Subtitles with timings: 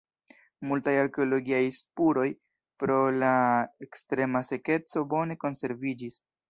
[0.69, 2.25] Multaj arkeologiaj spuroj
[2.85, 3.33] pro la
[3.89, 6.25] ekstrema sekeco bone konserviĝis.